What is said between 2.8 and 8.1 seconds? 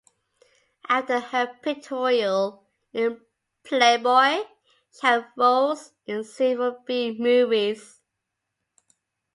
in "Playboy", she had roles in several B movies.